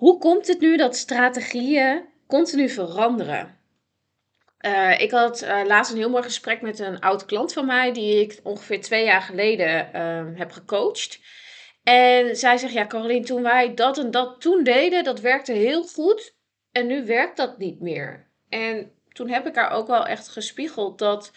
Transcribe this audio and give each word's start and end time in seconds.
hoe 0.00 0.18
komt 0.18 0.46
het 0.46 0.60
nu 0.60 0.76
dat 0.76 0.96
strategieën 0.96 2.04
continu 2.26 2.68
veranderen? 2.68 3.58
Uh, 4.60 5.00
ik 5.00 5.10
had 5.10 5.42
uh, 5.42 5.60
laatst 5.66 5.92
een 5.92 5.98
heel 5.98 6.10
mooi 6.10 6.22
gesprek 6.22 6.60
met 6.60 6.78
een 6.78 7.00
oud 7.00 7.24
klant 7.24 7.52
van 7.52 7.66
mij, 7.66 7.92
die 7.92 8.20
ik 8.20 8.40
ongeveer 8.42 8.80
twee 8.80 9.04
jaar 9.04 9.22
geleden 9.22 9.90
uh, 9.94 10.38
heb 10.38 10.50
gecoacht. 10.50 11.20
En 11.82 12.36
zij 12.36 12.56
zegt: 12.56 12.72
Ja, 12.72 12.86
Caroline, 12.86 13.24
toen 13.24 13.42
wij 13.42 13.74
dat 13.74 13.98
en 13.98 14.10
dat 14.10 14.40
toen 14.40 14.64
deden, 14.64 15.04
dat 15.04 15.20
werkte 15.20 15.52
heel 15.52 15.82
goed. 15.82 16.34
En 16.72 16.86
nu 16.86 17.06
werkt 17.06 17.36
dat 17.36 17.58
niet 17.58 17.80
meer. 17.80 18.26
En 18.48 18.92
toen 19.12 19.28
heb 19.28 19.46
ik 19.46 19.54
haar 19.54 19.70
ook 19.70 19.86
wel 19.86 20.06
echt 20.06 20.28
gespiegeld 20.28 20.98
dat 20.98 21.32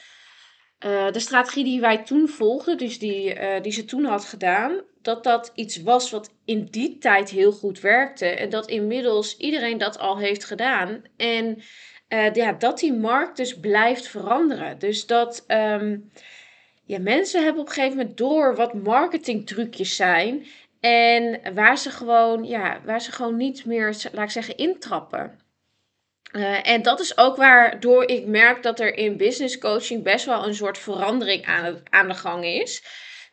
uh, 0.85 1.11
de 1.11 1.19
strategie 1.19 1.63
die 1.63 1.79
wij 1.79 1.97
toen 2.03 2.27
volgden, 2.27 2.77
dus 2.77 2.99
die, 2.99 3.35
uh, 3.35 3.61
die 3.61 3.71
ze 3.71 3.85
toen 3.85 4.05
had 4.05 4.25
gedaan, 4.25 4.81
dat 5.01 5.23
dat 5.23 5.51
iets 5.55 5.81
was 5.81 6.11
wat 6.11 6.31
in 6.45 6.67
die 6.71 6.97
tijd 6.97 7.29
heel 7.29 7.51
goed 7.51 7.79
werkte. 7.79 8.25
En 8.25 8.49
dat 8.49 8.69
inmiddels 8.69 9.37
iedereen 9.37 9.77
dat 9.77 9.99
al 9.99 10.17
heeft 10.17 10.45
gedaan. 10.45 11.01
En 11.17 11.61
uh, 12.09 12.33
ja, 12.33 12.51
dat 12.51 12.79
die 12.79 12.93
markt 12.93 13.37
dus 13.37 13.59
blijft 13.59 14.07
veranderen. 14.07 14.79
Dus 14.79 15.05
dat 15.05 15.43
um, 15.47 16.11
ja, 16.85 16.99
mensen 16.99 17.43
hebben 17.43 17.61
op 17.61 17.67
een 17.67 17.73
gegeven 17.73 17.97
moment 17.97 18.17
door 18.17 18.55
wat 18.55 18.73
marketingtrucjes 18.73 19.95
zijn. 19.95 20.45
En 20.79 21.39
waar 21.53 21.77
ze 21.77 21.89
gewoon, 21.89 22.43
ja, 22.43 22.81
waar 22.85 23.01
ze 23.01 23.11
gewoon 23.11 23.37
niet 23.37 23.65
meer, 23.65 23.95
laat 24.11 24.23
ik 24.23 24.29
zeggen, 24.29 24.57
intrappen. 24.57 25.39
Uh, 26.33 26.67
en 26.67 26.81
dat 26.81 26.99
is 26.99 27.17
ook 27.17 27.35
waardoor 27.35 28.07
ik 28.09 28.25
merk 28.25 28.63
dat 28.63 28.79
er 28.79 28.97
in 28.97 29.17
business 29.17 29.57
coaching 29.57 30.03
best 30.03 30.25
wel 30.25 30.47
een 30.47 30.55
soort 30.55 30.77
verandering 30.77 31.45
aan, 31.45 31.81
aan 31.89 32.07
de 32.07 32.13
gang 32.13 32.45
is. 32.45 32.83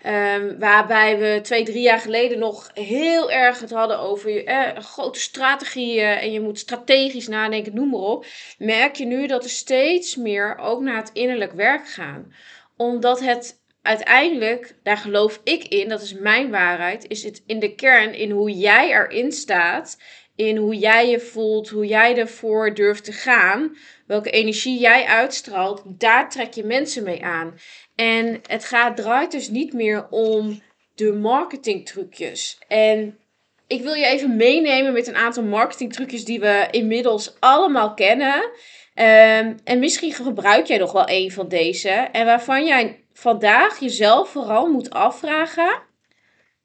Um, 0.06 0.59
waarbij 0.59 1.19
we 1.19 1.41
twee, 1.43 1.65
drie 1.65 1.83
jaar 1.83 1.98
geleden 1.98 2.39
nog 2.39 2.71
heel 2.75 3.31
erg 3.31 3.61
het 3.61 3.71
hadden 3.71 3.98
over 3.98 4.45
eh, 4.45 4.77
grote 4.77 5.21
strategieën 5.21 6.06
en 6.06 6.33
je 6.33 6.41
moet 6.41 6.59
strategisch 6.59 7.28
nadenken, 7.28 7.75
noem 7.75 7.91
maar 7.91 8.01
op. 8.01 8.27
Merk 8.59 8.97
je 8.97 9.05
nu 9.05 9.27
dat 9.27 9.45
er 9.45 9.51
steeds 9.51 10.17
meer 10.17 10.59
ook 10.59 10.81
naar 10.81 10.97
het 10.97 11.11
innerlijk 11.12 11.53
werk 11.53 11.89
gaan. 11.89 12.33
Omdat 12.77 13.21
het 13.21 13.61
uiteindelijk, 13.83 14.75
daar 14.83 14.97
geloof 14.97 15.41
ik 15.45 15.65
in, 15.65 15.89
dat 15.89 16.03
is 16.03 16.15
mijn 16.15 16.51
waarheid, 16.51 17.09
is 17.09 17.23
het 17.23 17.43
in 17.47 17.59
de 17.59 17.75
kern 17.75 18.15
in 18.15 18.31
hoe 18.31 18.51
jij 18.51 18.91
erin 18.91 19.33
staat 19.33 19.98
in 20.41 20.56
hoe 20.56 20.77
jij 20.77 21.08
je 21.08 21.20
voelt, 21.20 21.69
hoe 21.69 21.86
jij 21.86 22.16
ervoor 22.16 22.74
durft 22.74 23.05
te 23.05 23.12
gaan, 23.12 23.77
welke 24.06 24.30
energie 24.30 24.78
jij 24.78 25.05
uitstraalt, 25.05 25.82
daar 25.86 26.30
trek 26.30 26.55
je 26.55 26.64
mensen 26.64 27.02
mee 27.02 27.24
aan. 27.24 27.58
En 27.94 28.41
het 28.47 28.64
gaat, 28.64 28.97
draait 28.97 29.30
dus 29.30 29.48
niet 29.48 29.72
meer 29.72 30.06
om 30.10 30.62
de 30.94 31.12
marketingtrucjes. 31.12 32.58
En 32.69 33.19
ik 33.66 33.82
wil 33.82 33.94
je 33.94 34.06
even 34.06 34.36
meenemen 34.36 34.92
met 34.92 35.06
een 35.06 35.16
aantal 35.16 35.42
marketingtrucjes 35.42 36.24
die 36.24 36.41
we 36.41 36.69
inmiddels 36.70 37.34
allemaal 37.41 37.94
kennen. 37.94 38.34
Um, 38.34 39.58
en 39.64 39.78
misschien 39.78 40.12
gebruik 40.12 40.66
jij 40.66 40.78
nog 40.78 40.92
wel 40.92 41.08
een 41.08 41.32
van 41.32 41.48
deze. 41.48 41.91
En 41.91 42.27
waarvan 42.27 42.66
jij 42.66 43.04
vandaag 43.12 43.78
jezelf 43.78 44.28
vooral 44.28 44.66
moet 44.66 44.91
afvragen: 44.91 45.82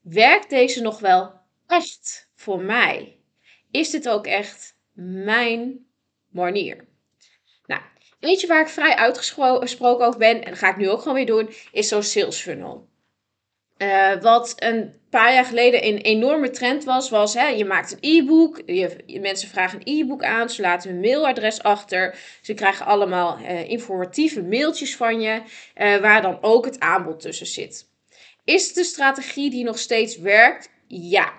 werkt 0.01 0.49
deze 0.49 0.81
nog 0.81 0.99
wel 0.99 1.33
echt 1.67 2.29
voor 2.35 2.61
mij? 2.61 3.15
Is 3.75 3.89
dit 3.89 4.09
ook 4.09 4.27
echt 4.27 4.77
mijn 4.93 5.85
manier? 6.31 6.85
Nou, 7.65 7.81
eentje 8.19 8.47
waar 8.47 8.61
ik 8.61 8.67
vrij 8.67 8.95
uitgesproken 8.95 10.05
over 10.05 10.19
ben, 10.19 10.43
en 10.43 10.49
dat 10.49 10.59
ga 10.59 10.69
ik 10.69 10.77
nu 10.77 10.89
ook 10.89 10.99
gewoon 10.99 11.15
weer 11.15 11.25
doen, 11.25 11.49
is 11.71 11.87
zo'n 11.87 12.03
sales 12.03 12.41
funnel. 12.41 12.87
Uh, 13.77 14.21
wat 14.21 14.53
een 14.55 14.93
paar 15.09 15.33
jaar 15.33 15.45
geleden 15.45 15.85
een 15.85 15.97
enorme 15.97 16.49
trend 16.49 16.83
was, 16.83 17.09
was 17.09 17.33
hè, 17.33 17.47
je 17.47 17.65
maakt 17.65 17.91
een 17.91 17.97
e-book, 18.01 18.61
je, 18.65 19.19
mensen 19.21 19.49
vragen 19.49 19.79
een 19.79 19.99
e-book 19.99 20.23
aan, 20.23 20.49
ze 20.49 20.61
laten 20.61 20.89
hun 20.89 20.99
mailadres 20.99 21.63
achter, 21.63 22.17
ze 22.41 22.53
krijgen 22.53 22.85
allemaal 22.85 23.39
uh, 23.39 23.69
informatieve 23.69 24.43
mailtjes 24.43 24.95
van 24.95 25.21
je, 25.21 25.41
uh, 25.77 25.97
waar 25.97 26.21
dan 26.21 26.37
ook 26.41 26.65
het 26.65 26.79
aanbod 26.79 27.19
tussen 27.19 27.45
zit. 27.45 27.89
Is 28.43 28.67
het 28.67 28.77
een 28.77 28.83
strategie 28.83 29.49
die 29.49 29.63
nog 29.63 29.79
steeds 29.79 30.17
werkt? 30.17 30.69
Ja, 30.87 31.33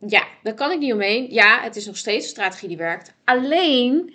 ja, 0.00 0.26
daar 0.42 0.54
kan 0.54 0.70
ik 0.70 0.78
niet 0.78 0.92
omheen. 0.92 1.32
Ja, 1.32 1.60
het 1.62 1.76
is 1.76 1.86
nog 1.86 1.96
steeds 1.96 2.24
een 2.24 2.30
strategie 2.30 2.68
die 2.68 2.76
werkt. 2.76 3.14
Alleen, 3.24 4.14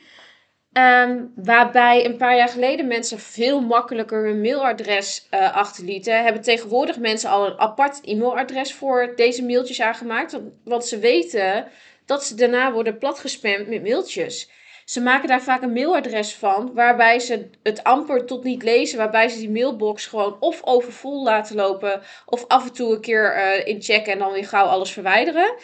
um, 0.74 1.32
waarbij 1.36 2.06
een 2.06 2.18
paar 2.18 2.36
jaar 2.36 2.50
geleden 2.50 2.88
mensen 2.88 3.20
veel 3.20 3.62
makkelijker 3.62 4.26
hun 4.26 4.42
mailadres 4.42 5.28
uh, 5.32 5.56
achterlieten, 5.56 6.24
hebben 6.24 6.42
tegenwoordig 6.42 6.98
mensen 6.98 7.30
al 7.30 7.46
een 7.46 7.60
apart 7.60 8.02
e-mailadres 8.04 8.74
voor 8.74 9.14
deze 9.16 9.44
mailtjes 9.44 9.82
aangemaakt. 9.82 10.40
Want 10.64 10.86
ze 10.86 11.00
weten 11.00 11.68
dat 12.06 12.24
ze 12.24 12.36
daarna 12.36 12.72
worden 12.72 12.98
platgespamd 12.98 13.68
met 13.68 13.84
mailtjes. 13.84 14.50
Ze 14.92 15.02
maken 15.02 15.28
daar 15.28 15.42
vaak 15.42 15.62
een 15.62 15.74
mailadres 15.74 16.34
van, 16.34 16.74
waarbij 16.74 17.20
ze 17.20 17.50
het 17.64 17.84
amper 17.84 18.26
tot 18.26 18.44
niet 18.44 18.64
lezen, 18.64 18.98
waarbij 18.98 19.28
ze 19.30 19.38
die 19.38 19.50
mailbox 19.50 20.06
gewoon 20.06 20.38
of 20.40 20.62
overvol 20.64 21.24
laten 21.24 21.56
lopen, 21.56 22.02
of 22.26 22.48
af 22.48 22.66
en 22.66 22.74
toe 22.74 22.94
een 22.94 23.02
keer 23.02 23.36
uh, 23.36 23.68
inchecken 23.68 24.14
en 24.14 24.20
dan 24.20 24.32
weer 24.32 24.48
gauw 24.48 24.66
alles 24.66 24.92
verwijderen. 24.92 25.56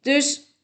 Dus 0.00 0.56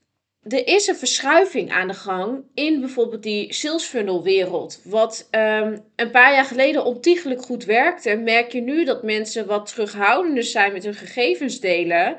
er 0.43 0.67
is 0.67 0.87
een 0.87 0.97
verschuiving 0.97 1.73
aan 1.73 1.89
de 1.89 1.95
gang 1.95 2.45
in 2.55 2.81
bijvoorbeeld 2.81 3.23
die 3.23 3.55
sales 3.55 3.85
funnel 3.85 4.23
wereld. 4.23 4.81
Wat 4.85 5.29
um, 5.31 5.85
een 5.97 6.11
paar 6.11 6.33
jaar 6.33 6.45
geleden 6.45 6.85
ontiegelijk 6.85 7.43
goed 7.43 7.65
werkte, 7.65 8.17
merk 8.17 8.53
je 8.53 8.61
nu 8.61 8.85
dat 8.85 9.03
mensen 9.03 9.47
wat 9.47 9.67
terughoudender 9.67 10.45
zijn 10.45 10.73
met 10.73 10.85
hun 10.85 10.95
gegevens 10.95 11.61
delen. 11.61 12.17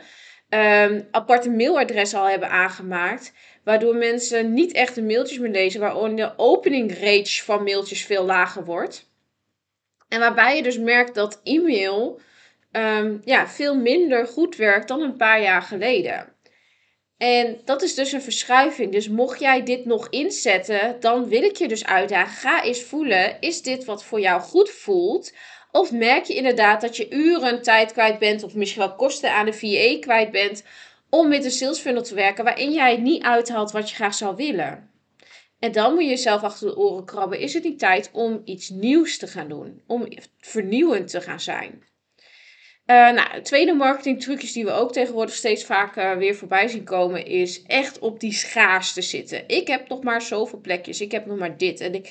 Um, 0.54 1.08
aparte 1.12 1.50
mailadres 1.50 2.14
al 2.14 2.30
hebben 2.30 2.50
aangemaakt. 2.50 3.34
Waardoor 3.64 3.96
mensen 3.96 4.54
niet 4.54 4.72
echt 4.72 4.96
de 4.96 5.04
mailtjes 5.04 5.40
meer 5.40 5.52
lezen. 5.52 5.80
Waardoor 5.80 6.16
de 6.16 6.34
opening 6.38 6.94
rate 6.94 7.44
van 7.44 7.64
mailtjes 7.64 8.06
veel 8.06 8.26
lager 8.26 8.66
wordt. 8.66 9.10
En 10.08 10.20
waarbij 10.20 10.56
je 10.56 10.64
dus 10.64 10.78
merkt 10.78 11.16
dat 11.16 11.42
e-mail 11.44 12.20
um, 12.72 13.22
ja, 13.24 13.48
veel 13.48 13.76
minder 13.76 14.28
goed 14.28 14.56
werkt 14.56 14.88
dan 14.88 15.02
een 15.02 15.16
paar 15.16 15.42
jaar 15.42 15.62
geleden. 15.62 16.36
En 17.18 17.62
dat 17.66 17.82
is 17.82 17.96
dus 17.96 18.12
een 18.12 18.22
verschuiving. 18.22 18.92
Dus 18.92 19.10
mocht 19.10 19.40
jij 19.40 19.64
dit 19.64 19.86
nog 19.86 20.10
inzetten, 20.10 21.00
dan 21.00 21.28
wil 21.28 21.44
ik 21.44 21.56
je 21.56 21.68
dus 21.68 21.86
uitdagen. 21.86 22.50
Ga 22.50 22.64
eens 22.64 22.82
voelen, 22.84 23.38
is 23.40 23.62
dit 23.62 23.86
wat 23.86 24.04
voor 24.04 24.20
jou 24.20 24.42
goed 24.42 24.70
voelt? 24.70 25.34
Of 25.72 25.92
merk 25.92 26.26
je 26.26 26.34
inderdaad 26.34 26.82
dat 26.82 26.98
je 26.98 27.10
uren 27.10 27.62
tijd 27.62 27.92
kwijt 27.92 28.20
bent, 28.20 28.44
of 28.44 28.56
misschien 28.56 28.82
wel 28.82 28.96
kosten 28.96 29.34
aan 29.34 29.46
de 29.46 29.54
VA 29.54 30.00
kwijt 30.00 30.32
bent, 30.32 30.64
om 31.10 31.28
met 31.28 31.46
een 31.46 31.52
sales 31.52 31.80
funnel 31.80 32.04
te 32.04 32.16
werken 32.16 32.44
waarin 32.44 32.72
jij 32.72 32.98
niet 32.98 33.24
uithaalt 33.24 33.72
wat 33.72 33.90
je 33.90 33.96
graag 33.96 34.14
zou 34.14 34.36
willen? 34.36 34.90
En 35.60 35.72
dan 35.72 35.94
moet 35.94 36.04
je 36.04 36.10
jezelf 36.10 36.44
achter 36.44 36.68
de 36.68 36.78
oren 36.78 37.06
krabben. 37.06 37.40
Is 37.40 37.54
het 37.54 37.64
niet 37.64 37.80
tijd 37.80 38.10
om 38.14 38.42
iets 38.46 38.70
nieuws 38.70 39.18
te 39.18 39.28
gaan 39.28 39.48
doen? 39.48 39.82
Om 39.88 40.08
vernieuwend 40.40 41.10
te 41.10 41.22
gaan 41.22 41.40
zijn? 41.40 41.84
Uh, 42.86 43.12
nou, 43.12 43.42
tweede 43.42 43.74
marketingtrucjes 43.74 44.52
die 44.52 44.66
we 44.66 44.72
ook 44.72 44.94
tegenwoordig 44.94 45.36
steeds 45.36 45.66
vaker 45.66 46.18
weer 46.18 46.36
voorbij 46.36 46.68
zien 46.68 46.84
komen, 46.84 47.26
is 47.26 47.64
echt 47.64 48.00
op 48.00 48.20
die 48.20 48.34
schaarste 48.34 49.02
zitten. 49.02 49.44
Ik 49.48 49.68
heb 49.68 49.88
nog 49.88 50.04
maar 50.04 50.22
zoveel 50.22 50.60
plekjes, 50.60 51.02
ik 51.02 51.12
heb 51.12 51.26
nog 51.26 51.38
maar 51.38 51.58
dit. 51.58 51.80
En 51.80 51.94
ik, 51.94 52.10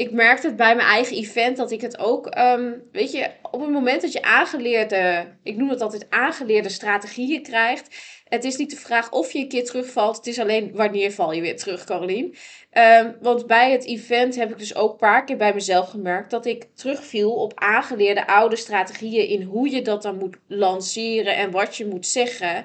ik 0.00 0.10
merkte 0.10 0.46
het 0.46 0.56
bij 0.56 0.74
mijn 0.76 0.88
eigen 0.88 1.16
event 1.16 1.56
dat 1.56 1.70
ik 1.70 1.80
het 1.80 1.98
ook, 1.98 2.38
um, 2.38 2.82
weet 2.92 3.12
je, 3.12 3.30
op 3.50 3.60
het 3.60 3.70
moment 3.70 4.02
dat 4.02 4.12
je 4.12 4.22
aangeleerde, 4.22 5.26
ik 5.42 5.56
noem 5.56 5.68
het 5.68 5.80
altijd 5.80 6.06
aangeleerde 6.10 6.68
strategieën 6.68 7.42
krijgt. 7.42 7.96
Het 8.24 8.44
is 8.44 8.56
niet 8.56 8.70
de 8.70 8.76
vraag 8.76 9.10
of 9.10 9.32
je 9.32 9.38
een 9.38 9.48
keer 9.48 9.64
terugvalt, 9.64 10.16
het 10.16 10.26
is 10.26 10.38
alleen 10.38 10.70
wanneer 10.74 11.12
val 11.12 11.32
je 11.32 11.40
weer 11.40 11.56
terug, 11.56 11.84
Caroline. 11.84 12.34
Um, 12.72 13.16
want 13.20 13.46
bij 13.46 13.70
het 13.70 13.86
event 13.86 14.36
heb 14.36 14.50
ik 14.50 14.58
dus 14.58 14.74
ook 14.74 14.90
een 14.90 14.96
paar 14.96 15.24
keer 15.24 15.36
bij 15.36 15.54
mezelf 15.54 15.90
gemerkt 15.90 16.30
dat 16.30 16.46
ik 16.46 16.66
terugviel 16.74 17.32
op 17.32 17.52
aangeleerde 17.54 18.26
oude 18.26 18.56
strategieën 18.56 19.28
in 19.28 19.42
hoe 19.42 19.70
je 19.70 19.82
dat 19.82 20.02
dan 20.02 20.18
moet 20.18 20.36
lanceren 20.46 21.36
en 21.36 21.50
wat 21.50 21.76
je 21.76 21.86
moet 21.86 22.06
zeggen. 22.06 22.64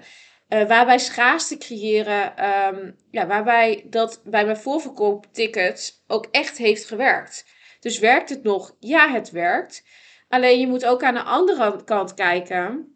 Uh, 0.49 0.67
waarbij 0.67 0.97
schaarste 0.97 1.57
creëren, 1.57 2.45
um, 2.45 2.95
ja, 3.11 3.27
waarbij 3.27 3.85
dat 3.89 4.21
bij 4.23 4.45
mijn 4.45 4.57
voorverkooptickets 4.57 6.03
ook 6.07 6.27
echt 6.31 6.57
heeft 6.57 6.85
gewerkt. 6.85 7.45
Dus 7.79 7.99
werkt 7.99 8.29
het 8.29 8.43
nog? 8.43 8.75
Ja, 8.79 9.11
het 9.11 9.31
werkt. 9.31 9.83
Alleen 10.29 10.59
je 10.59 10.67
moet 10.67 10.85
ook 10.85 11.03
aan 11.03 11.13
de 11.13 11.23
andere 11.23 11.83
kant 11.83 12.13
kijken. 12.13 12.95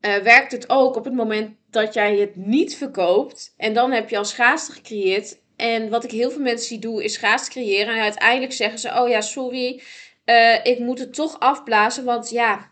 Uh, 0.00 0.16
werkt 0.16 0.52
het 0.52 0.70
ook 0.70 0.96
op 0.96 1.04
het 1.04 1.14
moment 1.14 1.56
dat 1.70 1.94
jij 1.94 2.16
het 2.16 2.36
niet 2.36 2.76
verkoopt 2.76 3.54
en 3.56 3.74
dan 3.74 3.92
heb 3.92 4.08
je 4.08 4.16
al 4.16 4.24
schaarste 4.24 4.72
gecreëerd 4.72 5.38
En 5.56 5.90
wat 5.90 6.04
ik 6.04 6.10
heel 6.10 6.30
veel 6.30 6.40
mensen 6.40 6.66
zie 6.66 6.78
doen, 6.78 7.00
is 7.00 7.14
schaarste 7.14 7.50
creëren. 7.50 7.94
En 7.94 8.02
uiteindelijk 8.02 8.52
zeggen 8.52 8.78
ze: 8.78 9.00
Oh 9.00 9.08
ja, 9.08 9.20
sorry, 9.20 9.82
uh, 10.24 10.64
ik 10.64 10.78
moet 10.78 10.98
het 10.98 11.14
toch 11.14 11.40
afblazen. 11.40 12.04
Want 12.04 12.30
ja, 12.30 12.68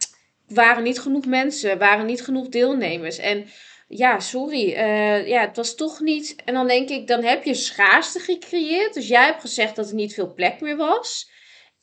waren 0.49 0.83
niet 0.83 1.01
genoeg 1.01 1.25
mensen, 1.25 1.79
waren 1.79 2.07
niet 2.07 2.23
genoeg 2.23 2.49
deelnemers. 2.49 3.19
En 3.19 3.47
ja, 3.89 4.21
sorry, 4.21 4.69
uh, 4.69 5.27
ja, 5.27 5.41
het 5.41 5.57
was 5.57 5.75
toch 5.75 6.01
niet. 6.01 6.37
En 6.45 6.55
dan 6.55 6.67
denk 6.67 6.89
ik, 6.89 7.07
dan 7.07 7.23
heb 7.23 7.45
je 7.45 7.55
schaarste 7.55 8.19
gecreëerd. 8.19 8.95
Dus 8.95 9.09
jij 9.09 9.25
hebt 9.25 9.41
gezegd 9.41 9.77
dat 9.77 9.89
er 9.89 9.95
niet 9.95 10.15
veel 10.15 10.35
plek 10.35 10.61
meer 10.61 10.77
was. 10.77 11.31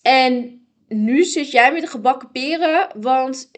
En 0.02 0.66
nu 0.88 1.24
zit 1.24 1.52
jij 1.52 1.72
met 1.72 1.81
de 1.81 1.88
gebakken 1.88 2.31
peren, 2.31 2.90
want 3.02 3.52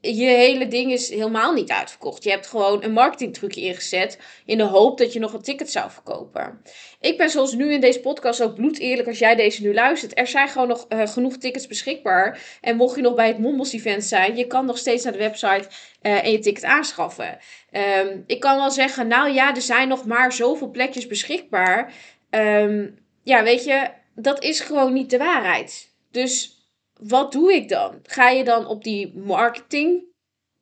je 0.00 0.24
hele 0.24 0.68
ding 0.68 0.92
is 0.92 1.08
helemaal 1.08 1.52
niet 1.52 1.70
uitverkocht. 1.70 2.24
Je 2.24 2.30
hebt 2.30 2.46
gewoon 2.46 2.84
een 2.84 2.92
marketingtrucje 2.92 3.60
ingezet 3.60 4.18
in 4.44 4.58
de 4.58 4.64
hoop 4.64 4.98
dat 4.98 5.12
je 5.12 5.18
nog 5.18 5.32
een 5.32 5.42
ticket 5.42 5.70
zou 5.70 5.90
verkopen. 5.90 6.62
Ik 7.00 7.16
ben 7.16 7.30
zoals 7.30 7.54
nu 7.54 7.72
in 7.72 7.80
deze 7.80 8.00
podcast 8.00 8.42
ook 8.42 8.54
bloed 8.54 8.78
eerlijk 8.78 9.08
als 9.08 9.18
jij 9.18 9.34
deze 9.34 9.62
nu 9.62 9.74
luistert. 9.74 10.18
Er 10.18 10.26
zijn 10.26 10.48
gewoon 10.48 10.68
nog 10.68 10.86
uh, 10.88 11.06
genoeg 11.06 11.36
tickets 11.36 11.66
beschikbaar. 11.66 12.40
En 12.60 12.76
mocht 12.76 12.96
je 12.96 13.02
nog 13.02 13.14
bij 13.14 13.26
het 13.26 13.38
Mombos 13.38 13.72
event 13.72 14.04
zijn, 14.04 14.36
je 14.36 14.46
kan 14.46 14.66
nog 14.66 14.78
steeds 14.78 15.04
naar 15.04 15.12
de 15.12 15.18
website 15.18 15.68
uh, 16.02 16.24
en 16.24 16.30
je 16.30 16.38
ticket 16.38 16.64
aanschaffen. 16.64 17.38
Um, 17.72 18.24
ik 18.26 18.40
kan 18.40 18.56
wel 18.56 18.70
zeggen, 18.70 19.06
nou 19.06 19.32
ja, 19.32 19.54
er 19.54 19.62
zijn 19.62 19.88
nog 19.88 20.06
maar 20.06 20.32
zoveel 20.32 20.70
plekjes 20.70 21.06
beschikbaar. 21.06 21.92
Um, 22.30 22.98
ja, 23.22 23.42
weet 23.42 23.64
je, 23.64 23.88
dat 24.14 24.42
is 24.42 24.60
gewoon 24.60 24.92
niet 24.92 25.10
de 25.10 25.18
waarheid. 25.18 25.94
Dus 26.10 26.57
wat 26.98 27.32
doe 27.32 27.54
ik 27.54 27.68
dan? 27.68 28.00
Ga 28.02 28.28
je 28.28 28.44
dan 28.44 28.66
op 28.66 28.84
die 28.84 29.12
marketing 29.16 30.04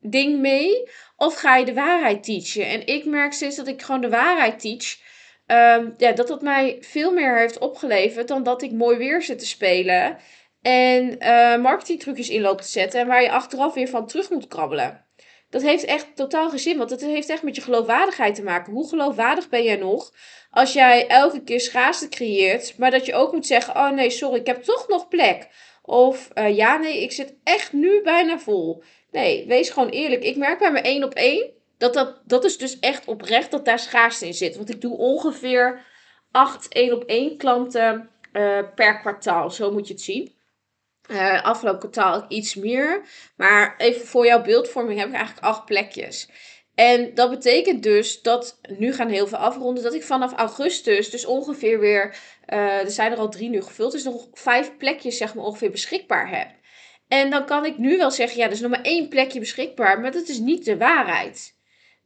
ding 0.00 0.38
mee? 0.38 0.90
Of 1.16 1.34
ga 1.34 1.56
je 1.56 1.64
de 1.64 1.74
waarheid 1.74 2.24
teachen? 2.24 2.66
En 2.66 2.86
ik 2.86 3.04
merk 3.04 3.32
steeds 3.32 3.56
dat 3.56 3.68
ik 3.68 3.82
gewoon 3.82 4.00
de 4.00 4.08
waarheid 4.08 4.60
teach. 4.60 5.04
Um, 5.46 5.94
ja, 5.96 6.12
dat 6.12 6.28
dat 6.28 6.42
mij 6.42 6.76
veel 6.80 7.12
meer 7.12 7.38
heeft 7.38 7.58
opgeleverd 7.58 8.28
dan 8.28 8.42
dat 8.42 8.62
ik 8.62 8.72
mooi 8.72 8.96
weer 8.96 9.22
zit 9.22 9.38
te 9.38 9.46
spelen. 9.46 10.18
En 10.62 11.16
uh, 11.18 11.56
marketingtrucjes 11.56 12.28
in 12.28 12.40
loop 12.40 12.60
te 12.60 12.68
zetten. 12.68 13.00
En 13.00 13.06
waar 13.06 13.22
je 13.22 13.30
achteraf 13.30 13.74
weer 13.74 13.88
van 13.88 14.06
terug 14.06 14.30
moet 14.30 14.48
krabbelen. 14.48 15.04
Dat 15.50 15.62
heeft 15.62 15.84
echt 15.84 16.16
totaal 16.16 16.50
geen 16.50 16.58
zin. 16.58 16.78
Want 16.78 16.90
het 16.90 17.00
heeft 17.00 17.28
echt 17.28 17.42
met 17.42 17.56
je 17.56 17.62
geloofwaardigheid 17.62 18.34
te 18.34 18.42
maken. 18.42 18.72
Hoe 18.72 18.88
geloofwaardig 18.88 19.48
ben 19.48 19.62
jij 19.62 19.76
nog? 19.76 20.12
Als 20.50 20.72
jij 20.72 21.06
elke 21.06 21.42
keer 21.42 21.60
schaarste 21.60 22.08
creëert. 22.08 22.78
Maar 22.78 22.90
dat 22.90 23.06
je 23.06 23.14
ook 23.14 23.32
moet 23.32 23.46
zeggen: 23.46 23.74
Oh 23.74 23.90
nee, 23.90 24.10
sorry, 24.10 24.40
ik 24.40 24.46
heb 24.46 24.62
toch 24.62 24.88
nog 24.88 25.08
plek. 25.08 25.48
Of 25.86 26.30
uh, 26.34 26.56
ja, 26.56 26.76
nee, 26.76 27.02
ik 27.02 27.12
zit 27.12 27.34
echt 27.44 27.72
nu 27.72 28.02
bijna 28.02 28.38
vol. 28.38 28.82
Nee, 29.10 29.46
wees 29.46 29.70
gewoon 29.70 29.88
eerlijk. 29.88 30.22
Ik 30.22 30.36
merk 30.36 30.58
bij 30.58 30.72
mijn 30.72 30.84
één 30.84 31.04
op 31.04 31.14
één 31.14 31.50
dat, 31.78 31.94
dat 31.94 32.20
dat 32.24 32.44
is 32.44 32.58
dus 32.58 32.78
echt 32.78 33.06
oprecht 33.06 33.50
dat 33.50 33.64
daar 33.64 33.78
schaarste 33.78 34.26
in 34.26 34.34
zit. 34.34 34.56
Want 34.56 34.70
ik 34.70 34.80
doe 34.80 34.96
ongeveer 34.96 35.84
acht 36.30 36.68
één 36.68 36.92
op 36.92 37.04
één 37.04 37.36
klanten 37.36 38.10
uh, 38.32 38.58
per 38.74 39.00
kwartaal. 39.00 39.50
Zo 39.50 39.72
moet 39.72 39.86
je 39.86 39.92
het 39.92 40.02
zien. 40.02 40.34
Uh, 41.10 41.42
afgelopen 41.42 41.78
kwartaal 41.78 42.24
iets 42.28 42.54
meer. 42.54 43.06
Maar 43.36 43.74
even 43.76 44.06
voor 44.06 44.26
jouw 44.26 44.42
beeldvorming 44.42 44.98
heb 44.98 45.08
ik 45.08 45.14
eigenlijk 45.14 45.46
acht 45.46 45.64
plekjes. 45.64 46.28
En 46.76 47.14
dat 47.14 47.30
betekent 47.30 47.82
dus 47.82 48.22
dat, 48.22 48.60
nu 48.78 48.92
gaan 48.92 49.08
heel 49.08 49.26
veel 49.26 49.38
afronden, 49.38 49.82
dat 49.82 49.94
ik 49.94 50.02
vanaf 50.02 50.32
augustus 50.32 51.10
dus 51.10 51.24
ongeveer 51.24 51.80
weer, 51.80 52.16
uh, 52.48 52.58
er 52.58 52.90
zijn 52.90 53.12
er 53.12 53.18
al 53.18 53.30
drie 53.30 53.48
nu 53.48 53.62
gevuld, 53.62 53.92
dus 53.92 54.04
nog 54.04 54.28
vijf 54.32 54.76
plekjes 54.76 55.16
zeg 55.16 55.34
maar 55.34 55.44
ongeveer 55.44 55.70
beschikbaar 55.70 56.38
heb. 56.38 56.48
En 57.08 57.30
dan 57.30 57.46
kan 57.46 57.64
ik 57.64 57.78
nu 57.78 57.96
wel 57.96 58.10
zeggen, 58.10 58.38
ja, 58.38 58.46
er 58.46 58.52
is 58.52 58.60
nog 58.60 58.70
maar 58.70 58.82
één 58.82 59.08
plekje 59.08 59.38
beschikbaar, 59.38 60.00
maar 60.00 60.12
dat 60.12 60.28
is 60.28 60.38
niet 60.38 60.64
de 60.64 60.76
waarheid. 60.76 61.56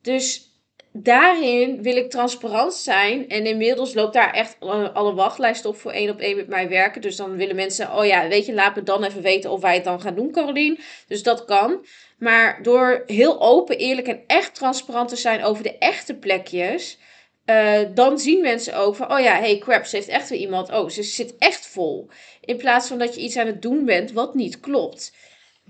Dus 0.03 0.50
daarin 0.93 1.83
wil 1.83 1.97
ik 1.97 2.11
transparant 2.11 2.75
zijn. 2.75 3.29
En 3.29 3.47
inmiddels 3.47 3.95
loopt 3.95 4.15
daar 4.15 4.33
echt 4.33 4.57
al 4.93 5.09
een 5.09 5.15
wachtlijst 5.15 5.65
op 5.65 5.77
voor 5.77 5.93
één 5.93 6.11
op 6.11 6.21
één 6.21 6.37
met 6.37 6.49
mij 6.49 6.69
werken. 6.69 7.01
Dus 7.01 7.17
dan 7.17 7.37
willen 7.37 7.57
mensen, 7.57 7.97
oh 7.97 8.07
ja, 8.07 8.29
weet 8.29 8.47
je, 8.47 8.55
laat 8.55 8.75
me 8.75 8.83
dan 8.83 9.05
even 9.05 9.23
weten 9.23 9.51
of 9.51 9.61
wij 9.61 9.75
het 9.75 9.85
dan 9.85 10.01
gaan 10.01 10.15
doen, 10.15 10.33
Caroline. 10.33 10.79
Dus 11.07 11.23
dat 11.23 11.45
kan. 11.45 11.85
Maar 12.19 12.63
door 12.63 13.03
heel 13.07 13.41
open, 13.41 13.79
eerlijk 13.79 14.07
en 14.07 14.23
echt 14.27 14.55
transparant 14.55 15.09
te 15.09 15.17
zijn 15.17 15.45
over 15.45 15.63
de 15.63 15.79
echte 15.79 16.15
plekjes. 16.15 16.99
Uh, 17.47 17.81
dan 17.95 18.19
zien 18.19 18.41
mensen 18.41 18.77
ook 18.77 18.97
van, 18.97 19.13
oh 19.13 19.21
ja, 19.21 19.39
hey, 19.39 19.59
crap, 19.59 19.85
ze 19.85 19.97
heeft 19.97 20.09
echt 20.09 20.29
weer 20.29 20.39
iemand. 20.39 20.71
Oh, 20.73 20.89
ze 20.89 21.03
zit 21.03 21.37
echt 21.39 21.67
vol. 21.67 22.09
In 22.41 22.57
plaats 22.57 22.89
van 22.89 22.99
dat 22.99 23.15
je 23.15 23.21
iets 23.21 23.37
aan 23.37 23.47
het 23.47 23.63
doen 23.63 23.85
bent 23.85 24.13
wat 24.13 24.35
niet 24.35 24.61
klopt. 24.61 25.13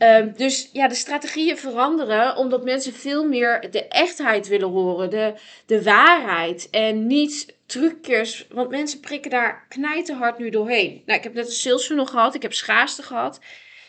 Um, 0.03 0.33
dus 0.37 0.71
ja, 0.73 0.89
de 0.89 0.95
strategieën 0.95 1.57
veranderen 1.57 2.37
omdat 2.37 2.65
mensen 2.65 2.93
veel 2.93 3.25
meer 3.25 3.71
de 3.71 3.89
echtheid 3.89 4.49
willen 4.49 4.69
horen, 4.69 5.11
de, 5.11 5.35
de 5.67 5.83
waarheid 5.83 6.69
en 6.71 7.07
niet 7.07 7.55
trucjes. 7.67 8.47
Want 8.51 8.71
mensen 8.71 9.01
prikken 9.01 9.31
daar 9.31 9.67
knijterhard 9.69 10.39
nu 10.39 10.51
doorheen. 10.51 11.03
Nou, 11.07 11.19
ik 11.19 11.25
heb 11.25 11.35
net 11.35 11.47
een 11.47 11.53
sales 11.53 11.87
funnel 11.87 12.07
gehad, 12.07 12.35
ik 12.35 12.43
heb 12.43 12.53
schaarste 12.53 13.03
gehad. 13.03 13.41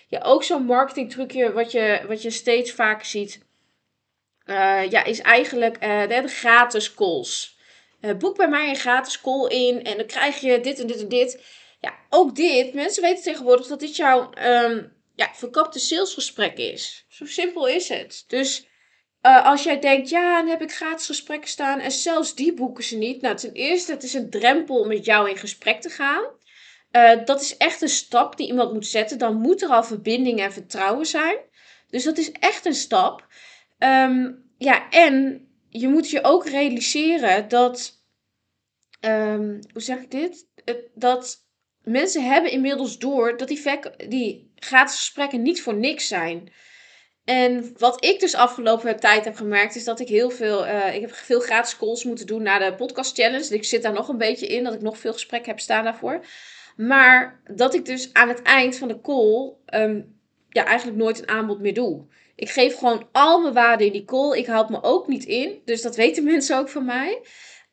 Ja, 0.08 0.20
ook 0.22 0.44
zo'n 0.44 0.66
marketing 0.66 1.12
trucje 1.12 1.52
wat 1.52 1.72
je, 1.72 2.02
wat 2.08 2.22
je 2.22 2.30
steeds 2.30 2.72
vaker 2.72 3.06
ziet. 3.06 3.46
Uh, 4.46 4.90
ja, 4.90 5.04
is 5.04 5.22
eigenlijk 5.22 5.84
uh, 5.84 6.08
de, 6.08 6.28
gratis 6.28 6.94
calls. 6.94 7.58
Uh, 8.02 8.16
boek 8.16 8.38
bij 8.38 8.50
mij 8.50 8.70
een 8.70 8.76
gratis 8.76 9.22
call 9.22 9.48
in 9.48 9.84
en 9.84 9.98
dan 9.98 10.06
krijg 10.06 10.40
je 10.40 10.60
dit 10.60 10.80
en 10.80 10.88
dit 10.88 11.02
en 11.02 11.08
dit. 11.08 11.44
Ja, 11.80 11.94
ook 12.10 12.36
dit. 12.36 12.74
Mensen 12.74 13.04
weten 13.04 13.24
tegenwoordig 13.24 13.68
dat 13.68 13.80
dit 13.80 13.96
jouw 13.96 14.30
um, 14.44 15.00
ja, 15.16 15.30
verkapte 15.34 15.80
salesgesprek 15.80 16.58
is. 16.58 17.06
Zo 17.10 17.26
simpel 17.26 17.68
is 17.68 17.90
het. 17.90 18.24
Dus 18.28 18.68
uh, 19.22 19.46
als 19.46 19.64
jij 19.64 19.80
denkt, 19.80 20.10
ja, 20.10 20.42
dan 20.42 20.50
heb 20.50 20.62
ik 20.62 20.72
gratis 20.72 21.06
gesprekken 21.06 21.50
staan 21.50 21.80
en 21.80 21.92
zelfs 21.92 22.36
die 22.36 22.54
boeken 22.54 22.84
ze 22.84 22.98
niet. 22.98 23.22
Nou, 23.22 23.36
ten 23.36 23.52
eerste, 23.52 23.92
het 23.92 24.04
is 24.04 24.14
een 24.14 24.30
drempel 24.30 24.80
om 24.80 24.88
met 24.88 25.06
jou 25.06 25.30
in 25.30 25.38
gesprek 25.38 25.82
te 25.82 25.90
gaan. 25.90 26.24
Uh, 26.92 27.26
dat 27.26 27.42
is 27.42 27.58
echt 27.58 27.82
een 27.82 27.90
stap 27.90 28.38
die 28.38 28.48
iemand 28.48 28.74
moet 28.74 28.88
zetten. 28.88 29.18
Dan 29.18 29.36
moet 29.36 29.62
er 29.62 29.70
al 29.70 29.84
verbinding 29.84 30.40
en 30.40 30.54
vertrouwen 30.54 31.06
zijn. 31.06 31.38
Dus 31.90 32.04
dat 32.04 32.18
is 32.18 32.32
echt 32.32 32.66
een 32.66 32.74
stap. 32.74 33.28
Um, 33.80 34.50
ja, 34.58 34.90
en 34.90 35.48
je 35.70 35.88
moet 35.88 36.10
je 36.10 36.24
ook 36.24 36.46
realiseren 36.46 37.48
dat. 37.48 38.00
Um, 39.06 39.60
hoe 39.74 39.82
zeg 39.82 39.98
ik 39.98 40.12
dit? 40.12 40.48
Dat 40.94 41.46
mensen 41.84 42.24
hebben 42.24 42.52
inmiddels 42.52 42.98
door 42.98 43.38
dat 43.38 43.48
die, 43.48 43.62
die 44.08 44.51
gratis 44.66 44.96
gesprekken 44.96 45.42
niet 45.42 45.62
voor 45.62 45.76
niks 45.76 46.08
zijn. 46.08 46.52
En 47.26 47.74
wat 47.78 48.06
ik 48.06 48.20
dus 48.20 48.36
afgelopen 48.36 49.00
tijd 49.00 49.26
heb 49.26 49.36
gemerkt, 49.36 49.76
is 49.76 49.84
dat 49.84 50.00
ik 50.00 50.08
heel 50.08 50.30
veel. 50.30 50.66
Uh, 50.66 50.96
ik 50.96 51.02
heb 51.02 51.14
veel 51.14 51.40
gratis 51.40 51.78
calls 51.78 52.04
moeten 52.04 52.28
doen 52.28 52.44
na 52.44 52.60
de 52.60 52.76
podcast 52.76 53.16
challenge. 53.16 53.54
Ik 53.54 53.64
zit 53.64 53.82
daar 53.82 53.94
nog 53.94 54.08
een 54.08 54.18
beetje 54.18 54.48
in, 54.48 54.64
dat 54.64 54.74
ik 54.74 54.82
nog 54.82 54.98
veel 54.98 55.14
gesprekken 55.14 55.52
heb 55.52 55.60
staan 55.60 55.84
daarvoor. 55.84 56.26
Maar 56.76 57.42
dat 57.56 57.74
ik 57.74 57.86
dus 57.86 58.14
aan 58.14 58.28
het 58.28 58.42
eind 58.42 58.78
van 58.78 58.88
de 58.88 59.02
call 59.02 59.54
um, 59.74 60.20
ja, 60.50 60.66
eigenlijk 60.66 60.98
nooit 60.98 61.20
een 61.20 61.28
aanbod 61.28 61.60
meer 61.60 61.74
doe. 61.74 62.06
Ik 62.36 62.50
geef 62.50 62.78
gewoon 62.78 63.08
al 63.12 63.42
mijn 63.42 63.54
waarde 63.54 63.86
in 63.86 63.92
die 63.92 64.06
call. 64.06 64.38
Ik 64.38 64.46
houd 64.46 64.70
me 64.70 64.84
ook 64.84 65.08
niet 65.08 65.26
in. 65.26 65.62
Dus 65.66 65.82
dat 65.82 65.96
weten 65.96 66.24
mensen 66.34 66.58
ook 66.58 66.70
van 66.70 66.86
mij. 66.86 67.22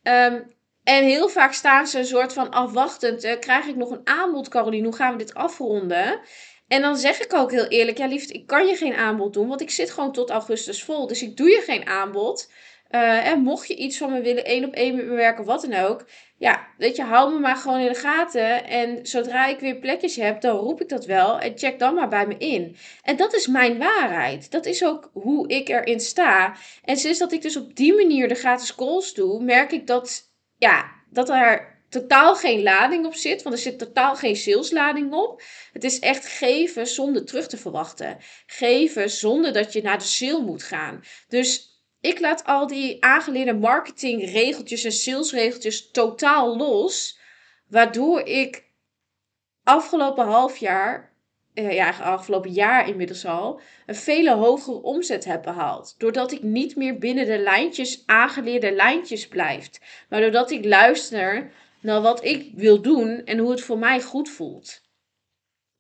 Um, 0.03 0.57
en 0.85 1.05
heel 1.05 1.29
vaak 1.29 1.53
staan 1.53 1.87
ze 1.87 1.99
een 1.99 2.05
soort 2.05 2.33
van 2.33 2.51
afwachtend. 2.51 3.25
Uh, 3.25 3.39
krijg 3.39 3.67
ik 3.67 3.77
nog 3.77 3.91
een 3.91 4.07
aanbod, 4.07 4.49
Caroline? 4.49 4.85
Hoe 4.85 4.97
gaan 4.97 5.13
we 5.13 5.19
dit 5.19 5.35
afronden? 5.35 6.21
En 6.69 6.83
dan 6.83 6.97
zeg 6.97 7.21
ik 7.21 7.35
ook 7.35 7.51
heel 7.51 7.67
eerlijk: 7.67 7.99
ja, 7.99 8.07
liefst, 8.07 8.31
ik 8.31 8.47
kan 8.47 8.67
je 8.67 8.77
geen 8.77 8.95
aanbod 8.95 9.33
doen, 9.33 9.49
want 9.49 9.61
ik 9.61 9.71
zit 9.71 9.91
gewoon 9.91 10.13
tot 10.13 10.31
augustus 10.31 10.83
vol. 10.83 11.07
Dus 11.07 11.23
ik 11.23 11.37
doe 11.37 11.49
je 11.49 11.63
geen 11.67 11.87
aanbod. 11.87 12.51
Uh, 12.91 13.27
en 13.27 13.41
mocht 13.41 13.69
je 13.69 13.77
iets 13.77 13.99
van 13.99 14.13
me 14.13 14.21
willen, 14.21 14.45
één 14.45 14.65
op 14.65 14.75
één 14.75 14.97
met 14.97 15.07
me 15.07 15.15
werken, 15.15 15.45
wat 15.45 15.67
dan 15.69 15.85
ook. 15.85 16.07
Ja, 16.37 16.67
weet 16.79 16.97
je, 16.97 17.03
hou 17.03 17.33
me 17.33 17.39
maar 17.39 17.57
gewoon 17.57 17.81
in 17.81 17.93
de 17.93 17.99
gaten. 17.99 18.65
En 18.65 19.07
zodra 19.07 19.47
ik 19.47 19.61
weer 19.61 19.77
plekjes 19.77 20.17
heb, 20.17 20.41
dan 20.41 20.57
roep 20.57 20.81
ik 20.81 20.89
dat 20.89 21.05
wel. 21.05 21.39
En 21.39 21.59
check 21.59 21.79
dan 21.79 21.95
maar 21.95 22.09
bij 22.09 22.27
me 22.27 22.37
in. 22.37 22.77
En 23.03 23.17
dat 23.17 23.35
is 23.35 23.47
mijn 23.47 23.79
waarheid. 23.79 24.51
Dat 24.51 24.67
is 24.67 24.85
ook 24.85 25.11
hoe 25.13 25.49
ik 25.49 25.69
erin 25.69 26.01
sta. 26.01 26.57
En 26.85 26.97
sinds 26.97 27.19
dat 27.19 27.33
ik 27.33 27.43
dus 27.43 27.57
op 27.57 27.77
die 27.77 27.95
manier 27.95 28.29
de 28.29 28.35
gratis 28.35 28.75
calls 28.75 29.15
doe, 29.15 29.43
merk 29.43 29.73
ik 29.73 29.87
dat, 29.87 30.33
ja, 30.57 30.91
dat 31.11 31.29
er 31.29 31.78
totaal 31.89 32.37
geen 32.37 32.63
lading 32.63 33.07
op 33.07 33.15
zit. 33.15 33.43
Want 33.43 33.55
er 33.55 33.61
zit 33.61 33.79
totaal 33.79 34.17
geen 34.17 34.37
saleslading 34.37 35.13
op. 35.13 35.43
Het 35.73 35.85
is 35.85 35.99
echt 35.99 36.27
geven 36.27 36.87
zonder 36.87 37.25
terug 37.25 37.49
te 37.49 37.57
verwachten. 37.57 38.17
Geven 38.47 39.11
zonder 39.11 39.53
dat 39.53 39.73
je 39.73 39.83
naar 39.83 39.99
de 39.99 40.05
sale 40.05 40.41
moet 40.41 40.63
gaan. 40.63 41.05
Dus 41.29 41.69
ik 42.01 42.21
laat 42.21 42.45
al 42.45 42.67
die 42.67 43.05
aangeleerde 43.05 43.55
marketingregeltjes 43.55 44.85
en 44.85 44.93
salesregeltjes 44.93 45.91
totaal 45.91 46.57
los. 46.57 47.19
Waardoor 47.69 48.21
ik 48.21 48.65
afgelopen 49.63 50.25
half 50.25 50.57
jaar, 50.57 51.13
eh, 51.55 51.73
ja, 51.73 51.91
afgelopen 51.91 52.51
jaar 52.51 52.89
inmiddels 52.89 53.27
al, 53.27 53.61
een 53.87 53.95
vele 53.95 54.35
hogere 54.35 54.83
omzet 54.83 55.25
heb 55.25 55.43
behaald. 55.43 55.95
Doordat 55.99 56.33
ik 56.33 56.43
niet 56.43 56.77
meer 56.77 56.99
binnen 56.99 57.27
de 57.27 57.39
lijntjes, 57.39 58.03
aangeleerde 58.07 58.73
lijntjes 58.73 59.29
blijf. 59.29 59.71
Maar 60.09 60.21
doordat 60.21 60.51
ik 60.51 60.65
luister 60.65 61.53
naar 61.81 62.01
wat 62.01 62.25
ik 62.25 62.51
wil 62.55 62.83
doen 62.83 63.25
en 63.25 63.39
hoe 63.39 63.51
het 63.51 63.61
voor 63.61 63.79
mij 63.79 64.01
goed 64.01 64.29
voelt. 64.29 64.87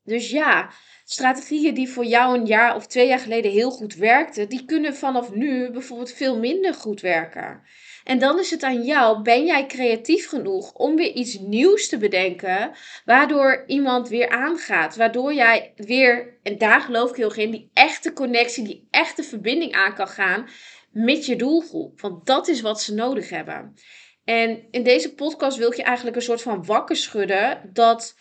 Dus 0.05 0.31
ja, 0.31 0.71
strategieën 1.05 1.75
die 1.75 1.89
voor 1.89 2.05
jou 2.05 2.39
een 2.39 2.47
jaar 2.47 2.75
of 2.75 2.87
twee 2.87 3.07
jaar 3.09 3.19
geleden 3.19 3.51
heel 3.51 3.71
goed 3.71 3.95
werkten, 3.95 4.49
die 4.49 4.65
kunnen 4.65 4.95
vanaf 4.95 5.33
nu 5.33 5.71
bijvoorbeeld 5.71 6.13
veel 6.13 6.39
minder 6.39 6.75
goed 6.75 7.01
werken. 7.01 7.63
En 8.05 8.19
dan 8.19 8.39
is 8.39 8.51
het 8.51 8.63
aan 8.63 8.83
jou, 8.83 9.23
ben 9.23 9.45
jij 9.45 9.67
creatief 9.67 10.29
genoeg 10.29 10.73
om 10.73 10.97
weer 10.97 11.13
iets 11.13 11.39
nieuws 11.39 11.89
te 11.89 11.99
bedenken, 11.99 12.71
waardoor 13.05 13.65
iemand 13.67 14.09
weer 14.09 14.29
aangaat, 14.29 14.97
waardoor 14.97 15.35
jij 15.35 15.73
weer, 15.77 16.39
en 16.43 16.59
daar 16.59 16.81
geloof 16.81 17.11
ik 17.11 17.17
heel 17.17 17.29
erg 17.29 17.37
in, 17.37 17.51
die 17.51 17.71
echte 17.73 18.13
connectie, 18.13 18.65
die 18.65 18.89
echte 18.91 19.23
verbinding 19.23 19.73
aan 19.73 19.95
kan 19.95 20.09
gaan 20.09 20.49
met 20.91 21.27
je 21.27 21.37
doelgroep. 21.37 22.01
Want 22.01 22.27
dat 22.27 22.49
is 22.49 22.61
wat 22.61 22.83
ze 22.83 22.95
nodig 22.95 23.31
hebben. 23.31 23.75
En 24.29 24.65
in 24.71 24.83
deze 24.83 25.15
podcast 25.15 25.59
wil 25.59 25.71
ik 25.71 25.77
je 25.77 25.83
eigenlijk 25.83 26.17
een 26.17 26.23
soort 26.23 26.43
van 26.43 26.65
wakker 26.65 26.97
schudden 26.97 27.71
dat 27.73 28.17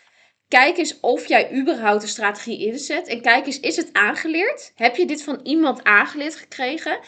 kijk 0.47 0.77
eens 0.77 0.99
of 0.99 1.27
jij 1.27 1.53
überhaupt 1.53 2.03
een 2.03 2.07
strategie 2.09 2.65
inzet. 2.65 3.07
En 3.07 3.21
kijk 3.21 3.45
eens, 3.45 3.59
is 3.59 3.75
het 3.75 3.93
aangeleerd? 3.93 4.71
Heb 4.75 4.95
je 4.95 5.05
dit 5.05 5.23
van 5.23 5.39
iemand 5.43 5.83
aangeleerd 5.83 6.35
gekregen? 6.35 6.99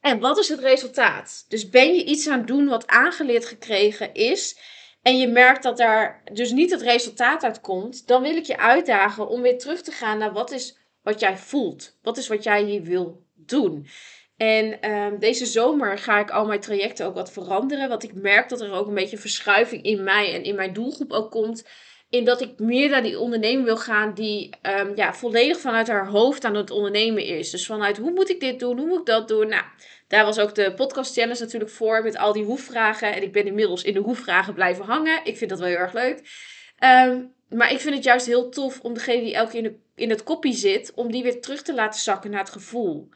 En 0.00 0.20
wat 0.20 0.38
is 0.38 0.48
het 0.48 0.60
resultaat? 0.60 1.44
Dus 1.48 1.68
ben 1.68 1.94
je 1.94 2.04
iets 2.04 2.28
aan 2.28 2.38
het 2.38 2.46
doen 2.46 2.68
wat 2.68 2.86
aangeleerd 2.86 3.44
gekregen 3.44 4.14
is 4.14 4.58
en 5.02 5.18
je 5.18 5.28
merkt 5.28 5.62
dat 5.62 5.76
daar 5.76 6.22
dus 6.32 6.50
niet 6.50 6.70
het 6.70 6.82
resultaat 6.82 7.44
uit 7.44 7.60
komt, 7.60 8.06
dan 8.06 8.22
wil 8.22 8.36
ik 8.36 8.44
je 8.44 8.58
uitdagen 8.58 9.28
om 9.28 9.42
weer 9.42 9.58
terug 9.58 9.82
te 9.82 9.92
gaan 9.92 10.18
naar 10.18 10.32
wat 10.32 10.50
is 10.50 10.78
wat 11.02 11.20
jij 11.20 11.36
voelt. 11.36 11.98
Wat 12.02 12.16
is 12.16 12.28
wat 12.28 12.42
jij 12.42 12.62
hier 12.64 12.82
wil 12.82 13.22
doen. 13.34 13.86
En 14.36 14.80
ehm, 14.80 15.18
deze 15.18 15.46
zomer 15.46 15.98
ga 15.98 16.18
ik 16.18 16.30
al 16.30 16.46
mijn 16.46 16.60
trajecten 16.60 17.06
ook 17.06 17.14
wat 17.14 17.32
veranderen. 17.32 17.88
Want 17.88 18.02
ik 18.02 18.14
merk 18.14 18.48
dat 18.48 18.60
er 18.60 18.72
ook 18.72 18.86
een 18.86 18.94
beetje 18.94 19.18
verschuiving 19.18 19.82
in 19.82 20.04
mij 20.04 20.34
en 20.34 20.42
in 20.42 20.54
mijn 20.54 20.72
doelgroep 20.72 21.12
ook 21.12 21.30
komt. 21.30 21.66
In 22.10 22.24
dat 22.24 22.40
ik 22.40 22.58
meer 22.58 22.90
naar 22.90 23.02
die 23.02 23.18
onderneming 23.18 23.64
wil 23.64 23.76
gaan 23.76 24.14
die 24.14 24.50
um, 24.62 24.92
ja, 24.96 25.14
volledig 25.14 25.60
vanuit 25.60 25.88
haar 25.88 26.06
hoofd 26.06 26.44
aan 26.44 26.54
het 26.54 26.70
ondernemen 26.70 27.24
is. 27.24 27.50
Dus 27.50 27.66
vanuit 27.66 27.96
hoe 27.96 28.10
moet 28.10 28.30
ik 28.30 28.40
dit 28.40 28.58
doen, 28.58 28.78
hoe 28.78 28.86
moet 28.86 28.98
ik 28.98 29.06
dat 29.06 29.28
doen. 29.28 29.48
Nou, 29.48 29.64
daar 30.08 30.24
was 30.24 30.38
ook 30.38 30.54
de 30.54 30.74
podcast 30.74 31.14
challenge 31.14 31.40
natuurlijk 31.40 31.70
voor 31.70 32.02
met 32.02 32.16
al 32.16 32.32
die 32.32 32.44
hoefvragen. 32.44 33.14
En 33.14 33.22
ik 33.22 33.32
ben 33.32 33.46
inmiddels 33.46 33.82
in 33.82 33.94
de 33.94 34.00
hoefvragen 34.00 34.54
blijven 34.54 34.84
hangen. 34.84 35.20
Ik 35.24 35.36
vind 35.36 35.50
dat 35.50 35.58
wel 35.58 35.68
heel 35.68 35.76
erg 35.76 35.92
leuk. 35.92 36.20
Ehm, 36.78 37.24
maar 37.48 37.72
ik 37.72 37.80
vind 37.80 37.94
het 37.94 38.04
juist 38.04 38.26
heel 38.26 38.48
tof 38.48 38.80
om 38.80 38.94
degene 38.94 39.22
die 39.22 39.34
elke 39.34 39.50
keer 39.50 39.64
in, 39.64 39.80
in 39.94 40.10
het 40.10 40.22
kopie 40.22 40.54
zit, 40.54 40.92
om 40.94 41.10
die 41.10 41.22
weer 41.22 41.40
terug 41.40 41.62
te 41.62 41.74
laten 41.74 42.00
zakken 42.00 42.30
naar 42.30 42.40
het 42.40 42.50
gevoel. 42.50 43.08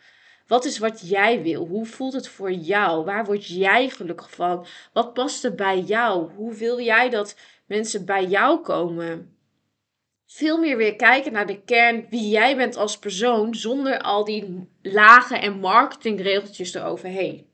Wat 0.50 0.64
is 0.64 0.78
wat 0.78 1.08
jij 1.08 1.42
wil? 1.42 1.66
Hoe 1.66 1.86
voelt 1.86 2.12
het 2.12 2.28
voor 2.28 2.52
jou? 2.52 3.04
Waar 3.04 3.24
word 3.24 3.46
jij 3.46 3.88
gelukkig 3.88 4.30
van? 4.30 4.66
Wat 4.92 5.14
past 5.14 5.44
er 5.44 5.54
bij 5.54 5.80
jou? 5.80 6.30
Hoe 6.34 6.54
wil 6.54 6.80
jij 6.80 7.10
dat 7.10 7.36
mensen 7.66 8.04
bij 8.04 8.24
jou 8.24 8.60
komen? 8.60 9.36
Veel 10.26 10.58
meer 10.58 10.76
weer 10.76 10.96
kijken 10.96 11.32
naar 11.32 11.46
de 11.46 11.62
kern 11.62 12.06
wie 12.08 12.28
jij 12.28 12.56
bent 12.56 12.76
als 12.76 12.98
persoon 12.98 13.54
zonder 13.54 14.00
al 14.00 14.24
die 14.24 14.68
lagen 14.82 15.40
en 15.40 15.60
marketingregeltjes 15.60 16.74
eroverheen. 16.74 17.49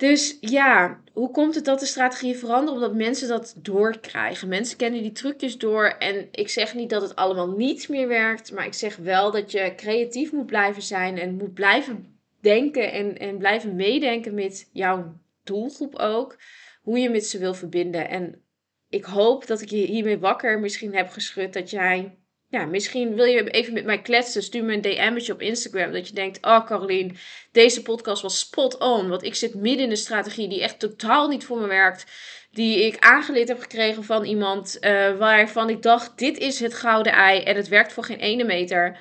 Dus 0.00 0.36
ja, 0.40 1.00
hoe 1.12 1.30
komt 1.30 1.54
het 1.54 1.64
dat 1.64 1.80
de 1.80 1.86
strategieën 1.86 2.36
veranderen? 2.36 2.74
Omdat 2.74 2.94
mensen 2.94 3.28
dat 3.28 3.54
doorkrijgen. 3.56 4.48
Mensen 4.48 4.76
kennen 4.76 5.02
die 5.02 5.12
trucjes 5.12 5.58
door. 5.58 5.84
En 5.84 6.28
ik 6.30 6.48
zeg 6.48 6.74
niet 6.74 6.90
dat 6.90 7.02
het 7.02 7.16
allemaal 7.16 7.50
niet 7.50 7.88
meer 7.88 8.08
werkt. 8.08 8.52
Maar 8.52 8.66
ik 8.66 8.74
zeg 8.74 8.96
wel 8.96 9.30
dat 9.30 9.50
je 9.50 9.72
creatief 9.76 10.32
moet 10.32 10.46
blijven 10.46 10.82
zijn. 10.82 11.18
En 11.18 11.36
moet 11.36 11.54
blijven 11.54 12.18
denken 12.40 12.92
en, 12.92 13.18
en 13.18 13.38
blijven 13.38 13.76
meedenken 13.76 14.34
met 14.34 14.68
jouw 14.72 15.20
doelgroep 15.44 15.94
ook. 15.94 16.36
Hoe 16.82 16.98
je 16.98 17.10
met 17.10 17.26
ze 17.26 17.38
wil 17.38 17.54
verbinden. 17.54 18.08
En 18.08 18.42
ik 18.88 19.04
hoop 19.04 19.46
dat 19.46 19.60
ik 19.60 19.70
je 19.70 19.76
hiermee 19.76 20.18
wakker 20.18 20.60
misschien 20.60 20.94
heb 20.94 21.08
geschud. 21.08 21.52
Dat 21.52 21.70
jij 21.70 22.18
ja, 22.50 22.64
misschien 22.64 23.14
wil 23.14 23.24
je 23.24 23.50
even 23.50 23.72
met 23.72 23.84
mij 23.84 24.02
kletsen. 24.02 24.42
Stuur 24.42 24.64
me 24.64 24.72
een 24.72 24.80
DM'tje 24.80 25.32
op 25.32 25.40
Instagram. 25.40 25.92
Dat 25.92 26.08
je 26.08 26.14
denkt, 26.14 26.46
oh 26.46 26.66
Caroline, 26.66 27.14
deze 27.52 27.82
podcast 27.82 28.22
was 28.22 28.38
spot 28.38 28.78
on. 28.78 29.08
Want 29.08 29.22
ik 29.22 29.34
zit 29.34 29.54
midden 29.54 29.84
in 29.84 29.90
een 29.90 29.96
strategie 29.96 30.48
die 30.48 30.62
echt 30.62 30.78
totaal 30.78 31.28
niet 31.28 31.44
voor 31.44 31.60
me 31.60 31.66
werkt. 31.66 32.06
Die 32.50 32.86
ik 32.86 32.98
aangeleerd 32.98 33.48
heb 33.48 33.60
gekregen 33.60 34.04
van 34.04 34.24
iemand 34.24 34.76
uh, 34.80 35.16
waarvan 35.18 35.68
ik 35.68 35.82
dacht, 35.82 36.18
dit 36.18 36.38
is 36.38 36.60
het 36.60 36.74
gouden 36.74 37.12
ei. 37.12 37.42
En 37.42 37.56
het 37.56 37.68
werkt 37.68 37.92
voor 37.92 38.04
geen 38.04 38.18
ene 38.18 38.44
meter. 38.44 38.98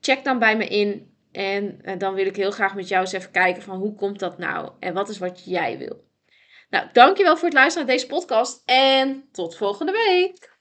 Check 0.00 0.24
dan 0.24 0.38
bij 0.38 0.56
me 0.56 0.66
in. 0.66 1.16
En 1.32 1.80
uh, 1.84 1.92
dan 1.98 2.14
wil 2.14 2.26
ik 2.26 2.36
heel 2.36 2.50
graag 2.50 2.74
met 2.74 2.88
jou 2.88 3.00
eens 3.00 3.12
even 3.12 3.30
kijken 3.30 3.62
van 3.62 3.78
hoe 3.78 3.94
komt 3.94 4.18
dat 4.18 4.38
nou? 4.38 4.70
En 4.80 4.94
wat 4.94 5.08
is 5.08 5.18
wat 5.18 5.44
jij 5.44 5.78
wil? 5.78 6.04
Nou, 6.70 6.86
dankjewel 6.92 7.36
voor 7.36 7.48
het 7.48 7.56
luisteren 7.56 7.86
naar 7.86 7.96
deze 7.96 8.08
podcast. 8.08 8.62
En 8.64 9.28
tot 9.32 9.56
volgende 9.56 9.92
week. 9.92 10.57